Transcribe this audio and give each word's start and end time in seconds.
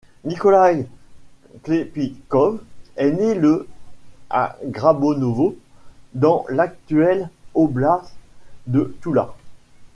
Nikolaï 0.23 0.87
Klepikov 1.61 2.59
est 2.95 3.11
né 3.11 3.35
le 3.35 3.67
à 4.31 4.57
Grabonovo, 4.63 5.55
dans 6.15 6.43
l'actuelle 6.49 7.29
oblast 7.53 8.11
de 8.65 8.95
Toula. 8.99 9.35